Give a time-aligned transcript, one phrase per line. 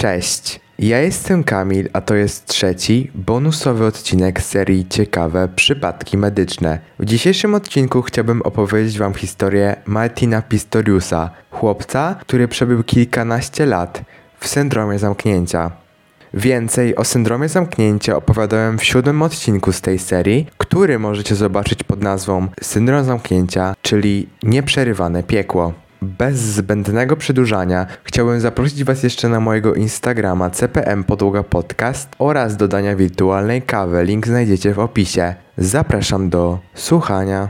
[0.00, 6.78] Cześć, ja jestem Kamil, a to jest trzeci, bonusowy odcinek serii Ciekawe Przypadki Medyczne.
[6.98, 14.02] W dzisiejszym odcinku chciałbym opowiedzieć Wam historię Martina Pistoriusa, chłopca, który przebył kilkanaście lat
[14.38, 15.70] w syndromie zamknięcia.
[16.34, 22.02] Więcej o syndromie zamknięcia opowiadałem w siódmym odcinku z tej serii, który możecie zobaczyć pod
[22.02, 25.72] nazwą Syndrom zamknięcia, czyli nieprzerywane piekło.
[26.02, 32.96] Bez zbędnego przedłużania chciałbym zaprosić Was jeszcze na mojego Instagrama CPM Podłoga Podcast oraz dodania
[32.96, 34.04] wirtualnej kawy.
[34.04, 35.34] Link znajdziecie w opisie.
[35.58, 37.48] Zapraszam do słuchania.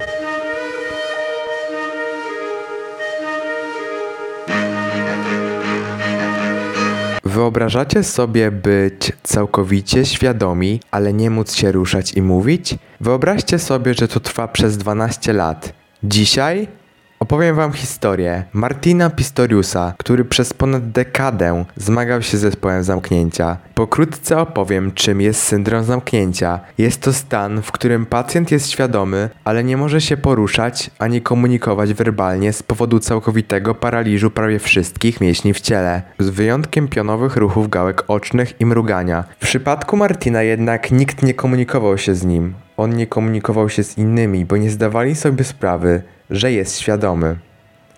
[7.25, 12.79] Wyobrażacie sobie być całkowicie świadomi, ale nie móc się ruszać i mówić?
[13.01, 15.73] Wyobraźcie sobie, że to trwa przez 12 lat.
[16.03, 16.80] Dzisiaj
[17.23, 23.57] Opowiem wam historię Martina Pistoriusa, który przez ponad dekadę zmagał się z zespołem zamknięcia.
[23.75, 26.61] Pokrótce opowiem, czym jest syndrom zamknięcia.
[26.79, 31.95] Jest to stan, w którym pacjent jest świadomy, ale nie może się poruszać ani komunikować
[31.95, 38.05] werbalnie z powodu całkowitego paraliżu prawie wszystkich mięśni w ciele, z wyjątkiem pionowych ruchów gałek
[38.09, 39.25] ocznych i mrugania.
[39.39, 42.55] W przypadku Martina jednak nikt nie komunikował się z nim.
[42.77, 47.37] On nie komunikował się z innymi, bo nie zdawali sobie sprawy, że jest świadomy.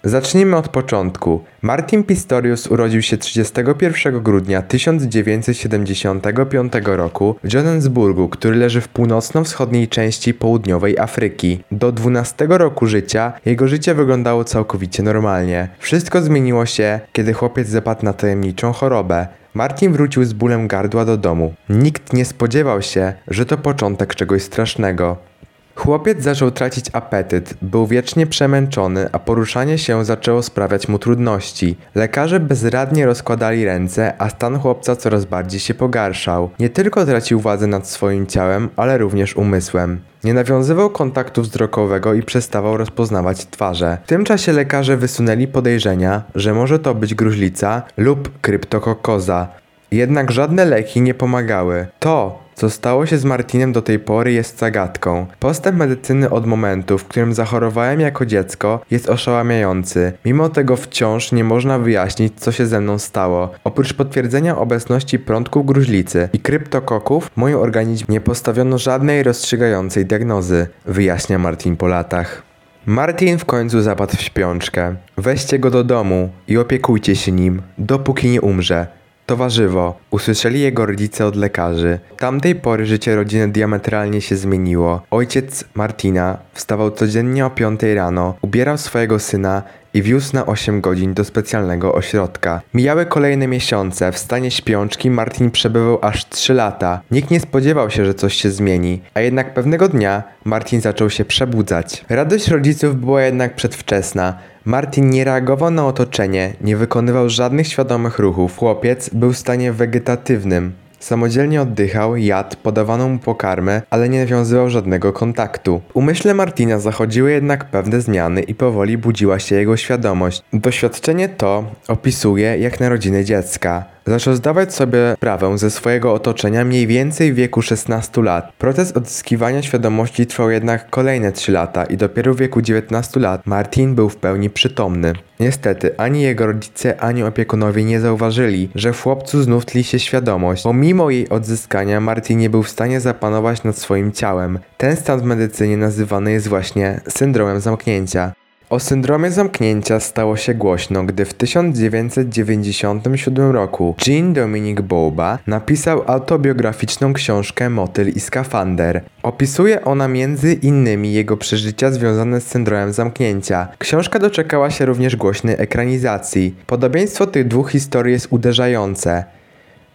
[0.05, 1.45] Zacznijmy od początku.
[1.63, 10.35] Martin Pistorius urodził się 31 grudnia 1975 roku w Johannesburgu, który leży w północno-wschodniej części
[10.35, 11.65] południowej Afryki.
[11.73, 15.69] Do 12 roku życia jego życie wyglądało całkowicie normalnie.
[15.79, 19.27] Wszystko zmieniło się, kiedy chłopiec zapadł na tajemniczą chorobę.
[19.55, 21.55] Martin wrócił z bólem gardła do domu.
[21.69, 25.32] Nikt nie spodziewał się, że to początek czegoś strasznego.
[25.75, 31.77] Chłopiec zaczął tracić apetyt, był wiecznie przemęczony, a poruszanie się zaczęło sprawiać mu trudności.
[31.95, 36.51] Lekarze bezradnie rozkładali ręce, a stan chłopca coraz bardziej się pogarszał.
[36.59, 40.01] Nie tylko tracił władzę nad swoim ciałem, ale również umysłem.
[40.25, 43.99] Nie nawiązywał kontaktu wzrokowego i przestawał rozpoznawać twarze.
[44.05, 49.49] W tym czasie lekarze wysunęli podejrzenia, że może to być gruźlica lub kryptokokoza.
[49.91, 51.87] Jednak żadne leki nie pomagały.
[51.99, 55.27] To, co stało się z Martinem do tej pory jest zagadką.
[55.41, 60.13] Postęp medycyny od momentu, w którym zachorowałem jako dziecko, jest oszałamiający.
[60.25, 63.51] Mimo tego wciąż nie można wyjaśnić, co się ze mną stało.
[63.65, 70.67] Oprócz potwierdzenia obecności prądków gruźlicy i kryptokoków, w moim organizmie nie postawiono żadnej rozstrzygającej diagnozy,
[70.85, 72.43] wyjaśnia Martin po latach.
[72.87, 74.95] Martin w końcu zapadł w śpiączkę.
[75.17, 79.02] Weźcie go do domu i opiekujcie się nim, dopóki nie umrze.
[79.27, 79.99] To warzywo.
[80.11, 81.99] Usłyszeli jego rodzice od lekarzy.
[82.19, 85.03] Tamtej pory życie rodziny diametralnie się zmieniło.
[85.11, 89.63] Ojciec Martina wstawał codziennie o 5 rano, ubierał swojego syna
[89.95, 92.61] i wiózł na 8 godzin do specjalnego ośrodka.
[92.75, 94.13] Mijały kolejne miesiące.
[94.13, 97.01] W stanie śpiączki Martin przebywał aż 3 lata.
[97.11, 101.25] Nikt nie spodziewał się, że coś się zmieni, a jednak pewnego dnia Martin zaczął się
[101.25, 102.05] przebudzać.
[102.09, 104.39] Radość rodziców była jednak przedwczesna.
[104.65, 108.59] Martin nie reagował na otoczenie, nie wykonywał żadnych świadomych ruchów.
[108.59, 110.73] Chłopiec był w stanie wegetatywnym.
[111.03, 115.81] Samodzielnie oddychał, jadł, podawano mu pokarmę, ale nie nawiązywał żadnego kontaktu.
[115.89, 120.43] W umyśle Martina zachodziły jednak pewne zmiany i powoli budziła się jego świadomość.
[120.53, 123.85] Doświadczenie to opisuje jak narodziny dziecka.
[124.07, 128.53] Zaczął zdawać sobie sprawę ze swojego otoczenia mniej więcej w wieku 16 lat.
[128.59, 133.95] Proces odzyskiwania świadomości trwał jednak kolejne 3 lata i dopiero w wieku 19 lat Martin
[133.95, 135.13] był w pełni przytomny.
[135.41, 140.63] Niestety, ani jego rodzice, ani opiekunowie nie zauważyli, że w chłopcu znów tli się świadomość.
[140.63, 144.59] Pomimo jej odzyskania, Martin nie był w stanie zapanować nad swoim ciałem.
[144.77, 148.33] Ten stan w medycynie nazywany jest właśnie syndromem zamknięcia.
[148.73, 157.13] O syndromie zamknięcia stało się głośno, gdy w 1997 roku Jean Dominic Boba napisał autobiograficzną
[157.13, 159.03] książkę Motyl i skafander.
[159.23, 163.69] Opisuje ona między innymi jego przeżycia związane z syndromem zamknięcia.
[163.79, 166.55] Książka doczekała się również głośnej ekranizacji.
[166.67, 169.25] Podobieństwo tych dwóch historii jest uderzające.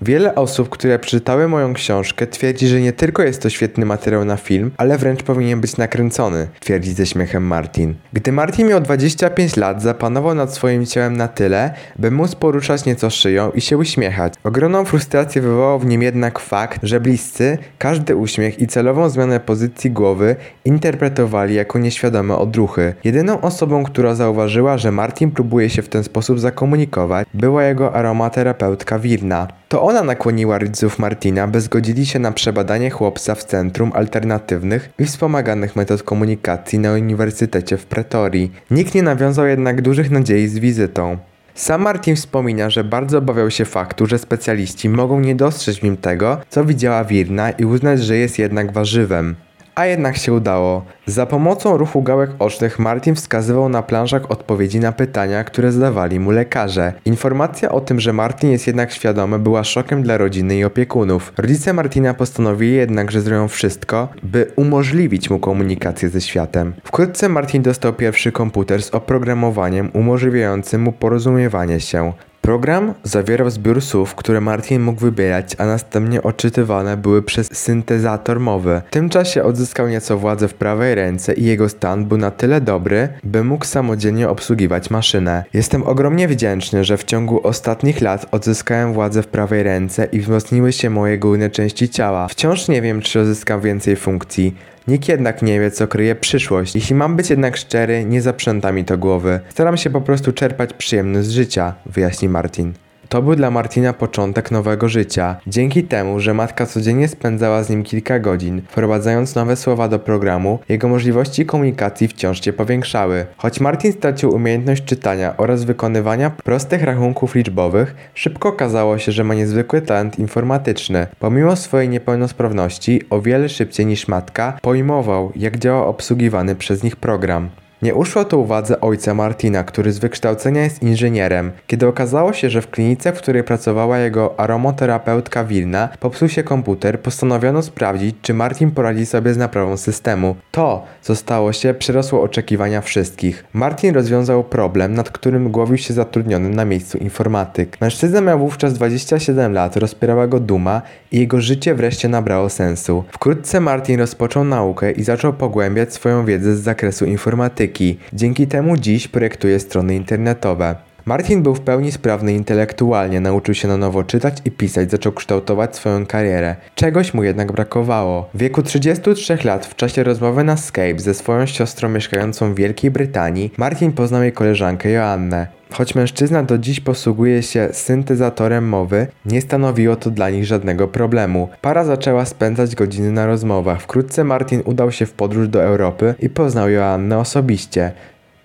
[0.02, 4.38] Wiele osób, które przeczytały moją książkę, twierdzi, że nie tylko jest to świetny materiał na
[4.38, 7.96] film, ale wręcz powinien być nakręcony, twierdzi ze śmiechem Martin.
[8.14, 13.10] Gdy Martin miał 25 lat, zapanował nad swoim ciałem na tyle, by móc poruszać nieco
[13.10, 14.34] szyją i się uśmiechać.
[14.44, 19.92] Ogromną frustrację wywołał w nim jednak fakt, że bliscy każdy uśmiech i celową zmianę pozycji
[19.92, 20.36] głowy
[20.66, 22.94] interpretowali jako nieświadome odruchy.
[23.04, 29.00] Jedyną osobą, która zauważyła, że Martin próbuje się w ten sposób zakomunikować, była jego aromaterapeutka
[29.00, 29.48] Wirna.
[29.70, 35.06] To ona nakłoniła rodziców Martina, by zgodzili się na przebadanie chłopca w Centrum Alternatywnych i
[35.06, 38.52] Wspomaganych Metod Komunikacji na Uniwersytecie w Pretorii.
[38.72, 41.18] Nikt nie nawiązał jednak dużych nadziei z wizytą.
[41.56, 45.98] Sam Martin wspomina, że bardzo obawiał się faktu, że specjaliści mogą nie dostrzec w nim
[45.98, 49.36] tego, co widziała Wirna i uznać, że jest jednak warzywem.
[49.78, 50.86] A jednak się udało.
[51.06, 56.32] Za pomocą ruchu gałek ocznych Martin wskazywał na planszach odpowiedzi na pytania, które zadawali mu
[56.32, 56.94] lekarze.
[57.06, 61.34] Informacja o tym, że Martin jest jednak świadomy, była szokiem dla rodziny i opiekunów.
[61.38, 66.74] Rodzice Martina postanowili jednak, że zrobią wszystko, by umożliwić mu komunikację ze światem.
[66.84, 72.14] Wkrótce Martin dostał pierwszy komputer z oprogramowaniem umożliwiającym mu porozumiewanie się.
[72.48, 78.82] Program zawierał zbiór słów, które Martin mógł wybierać, a następnie odczytywane były przez syntezator mowy.
[78.88, 82.62] W tym czasie odzyskał nieco władzę w prawej ręce i jego stan był na tyle
[82.62, 85.44] dobry, by mógł samodzielnie obsługiwać maszynę.
[85.54, 90.74] Jestem ogromnie wdzięczny, że w ciągu ostatnich lat odzyskałem władzę w prawej ręce i wzmocniły
[90.74, 92.28] się moje górne części ciała.
[92.28, 94.56] Wciąż nie wiem, czy odzyskam więcej funkcji.
[94.88, 96.76] Nikt jednak nie wie, co kryje przyszłość.
[96.76, 99.40] Jeśli mam być jednak szczery, nie zaprząta mi to głowy.
[99.50, 102.74] Staram się po prostu czerpać przyjemność z życia, wyjaśni Martin.
[103.10, 105.36] To był dla Martina początek nowego życia.
[105.48, 110.60] Dzięki temu, że matka codziennie spędzała z nim kilka godzin, wprowadzając nowe słowa do programu,
[110.70, 113.26] jego możliwości komunikacji wciąż się powiększały.
[113.38, 119.34] Choć Martin stracił umiejętność czytania oraz wykonywania prostych rachunków liczbowych, szybko okazało się, że ma
[119.34, 121.08] niezwykły talent informatyczny.
[121.20, 127.50] Pomimo swojej niepełnosprawności, o wiele szybciej niż matka, pojmował, jak działa obsługiwany przez nich program.
[127.82, 131.52] Nie uszło to uwadze ojca Martina, który z wykształcenia jest inżynierem.
[131.68, 137.02] Kiedy okazało się, że w klinice, w której pracowała jego aromoterapeutka Wilna, popsuł się komputer,
[137.02, 140.36] postanowiono sprawdzić, czy Martin poradzi sobie z naprawą systemu.
[140.52, 143.46] To, co stało się, przerosło oczekiwania wszystkich.
[143.54, 147.82] Martin rozwiązał problem, nad którym głowił się zatrudniony na miejscu informatyk.
[147.82, 150.82] Mężczyzna miał wówczas 27 lat, rozpierała go duma
[151.12, 153.04] i jego życie wreszcie nabrało sensu.
[153.12, 157.67] Wkrótce Martin rozpoczął naukę i zaczął pogłębiać swoją wiedzę z zakresu informatyki.
[158.14, 160.76] Dzięki temu dziś projektuje strony internetowe.
[161.08, 165.76] Martin był w pełni sprawny intelektualnie, nauczył się na nowo czytać i pisać, zaczął kształtować
[165.76, 166.56] swoją karierę.
[166.76, 168.30] Czegoś mu jednak brakowało.
[168.34, 172.92] W wieku 33 lat, w czasie rozmowy na Skype ze swoją siostrą mieszkającą w Wielkiej
[172.92, 175.57] Brytanii, Martin poznał jej koleżankę Joannę.
[175.72, 181.50] Choć mężczyzna do dziś posługuje się syntezatorem mowy, nie stanowiło to dla nich żadnego problemu.
[181.62, 183.82] Para zaczęła spędzać godziny na rozmowach.
[183.82, 187.92] Wkrótce Martin udał się w podróż do Europy i poznał Joannę osobiście.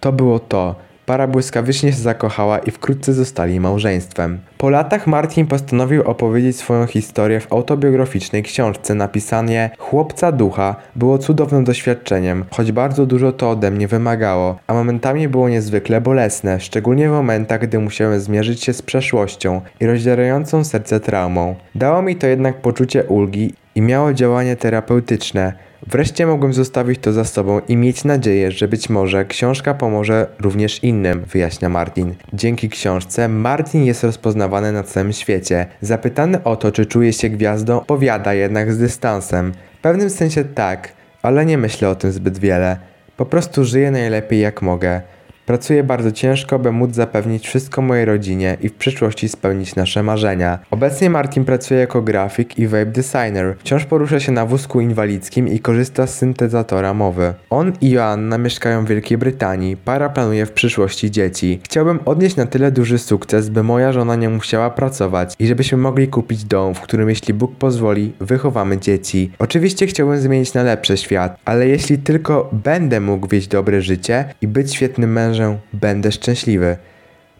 [0.00, 0.91] To było to.
[1.12, 4.38] Para błyskawicznie się zakochała i wkrótce zostali małżeństwem.
[4.58, 8.94] Po latach Martin postanowił opowiedzieć swoją historię w autobiograficznej książce.
[8.94, 15.28] Napisanie Chłopca Ducha było cudownym doświadczeniem, choć bardzo dużo to ode mnie wymagało, a momentami
[15.28, 21.00] było niezwykle bolesne, szczególnie w momentach, gdy musiałem zmierzyć się z przeszłością i rozdzierającą serce
[21.00, 21.54] traumą.
[21.74, 25.52] Dało mi to jednak poczucie ulgi i miało działanie terapeutyczne.
[25.86, 30.84] Wreszcie mogłem zostawić to za sobą i mieć nadzieję, że być może książka pomoże również
[30.84, 32.14] innym, wyjaśnia Martin.
[32.32, 35.66] Dzięki książce Martin jest rozpoznawany na całym świecie.
[35.80, 39.52] Zapytany o to, czy czuje się gwiazdą, powiada jednak z dystansem.
[39.78, 40.92] W pewnym sensie tak,
[41.22, 42.76] ale nie myślę o tym zbyt wiele.
[43.16, 45.00] Po prostu żyję najlepiej jak mogę.
[45.46, 50.58] Pracuję bardzo ciężko, by móc zapewnić wszystko mojej rodzinie i w przyszłości spełnić nasze marzenia.
[50.70, 53.56] Obecnie Martin pracuje jako grafik i web designer.
[53.58, 57.34] Wciąż porusza się na wózku inwalidzkim i korzysta z syntezatora mowy.
[57.50, 59.76] On i Joanna mieszkają w Wielkiej Brytanii.
[59.76, 61.60] Para planuje w przyszłości dzieci.
[61.64, 66.08] Chciałbym odnieść na tyle duży sukces, by moja żona nie musiała pracować i żebyśmy mogli
[66.08, 69.30] kupić dom, w którym jeśli Bóg pozwoli, wychowamy dzieci.
[69.38, 74.48] Oczywiście chciałbym zmienić na lepszy świat, ale jeśli tylko będę mógł wieść dobre życie i
[74.48, 75.31] być świetnym mężem,
[75.72, 76.76] będę szczęśliwy.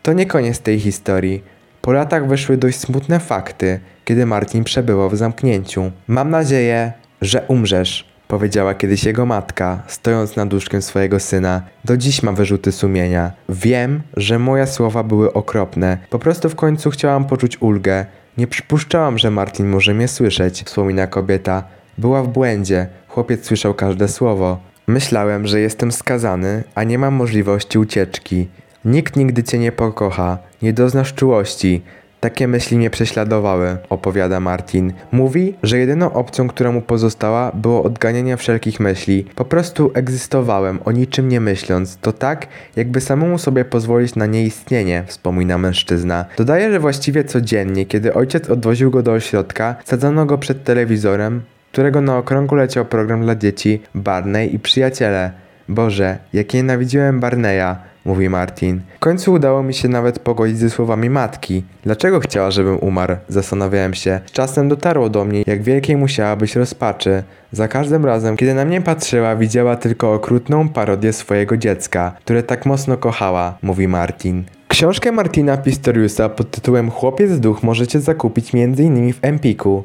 [0.02, 1.42] To nie koniec tej historii.
[1.82, 5.90] Po latach wyszły dość smutne fakty, kiedy Martin przebywał w zamknięciu.
[6.06, 11.62] Mam nadzieję, że umrzesz, powiedziała kiedyś jego matka, stojąc nad łóżkiem swojego syna.
[11.84, 13.32] Do dziś ma wyrzuty sumienia.
[13.48, 15.98] Wiem, że moje słowa były okropne.
[16.10, 18.06] Po prostu w końcu chciałam poczuć ulgę.
[18.38, 21.64] Nie przypuszczałam, że Martin może mnie słyszeć, wspomina kobieta.
[21.98, 22.86] Była w błędzie.
[23.08, 24.71] Chłopiec słyszał każde słowo.
[24.86, 28.48] Myślałem, że jestem skazany, a nie mam możliwości ucieczki.
[28.84, 31.82] Nikt nigdy cię nie pokocha, nie doznasz czułości.
[32.20, 34.92] Takie myśli mnie prześladowały, opowiada Martin.
[35.12, 39.26] Mówi, że jedyną opcją, która mu pozostała, było odganianie wszelkich myśli.
[39.34, 41.96] Po prostu egzystowałem, o niczym nie myśląc.
[41.96, 42.46] To tak,
[42.76, 46.24] jakby samemu sobie pozwolić na nieistnienie, wspomina mężczyzna.
[46.36, 52.00] Dodaje, że właściwie codziennie, kiedy ojciec odwoził go do ośrodka, sadzano go przed telewizorem, którego
[52.00, 55.30] na okrągło leciał program dla dzieci Barney i przyjaciele.
[55.68, 58.80] Boże, jak nienawidziłem Barneya, mówi Martin.
[58.96, 61.64] W końcu udało mi się nawet pogodzić ze słowami matki.
[61.82, 63.16] Dlaczego chciała, żebym umarł?
[63.28, 64.20] Zastanawiałem się.
[64.26, 67.22] Z czasem dotarło do mnie, jak wielkiej musiała być rozpaczy.
[67.52, 72.66] Za każdym razem, kiedy na mnie patrzyła, widziała tylko okrutną parodię swojego dziecka, które tak
[72.66, 74.44] mocno kochała, mówi Martin.
[74.68, 79.12] Książkę Martina Pistoriusa pod tytułem Chłopiec Duch możecie zakupić m.in.
[79.12, 79.84] w Empiku.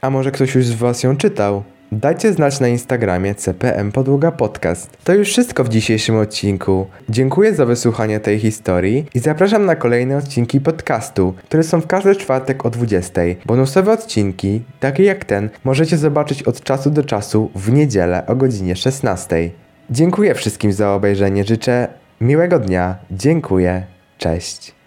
[0.00, 1.62] A może ktoś już z Was ją czytał?
[1.92, 4.96] Dajcie znać na Instagramie CPM Podłoga Podcast.
[5.04, 6.86] To już wszystko w dzisiejszym odcinku.
[7.08, 12.16] Dziękuję za wysłuchanie tej historii i zapraszam na kolejne odcinki podcastu, które są w każdy
[12.16, 13.22] czwartek o 20.
[13.46, 18.76] Bonusowe odcinki, takie jak ten, możecie zobaczyć od czasu do czasu w niedzielę o godzinie
[18.76, 19.50] 16.
[19.90, 21.44] Dziękuję wszystkim za obejrzenie.
[21.44, 21.88] Życzę
[22.20, 22.96] miłego dnia.
[23.10, 23.82] Dziękuję.
[24.18, 24.79] Cześć.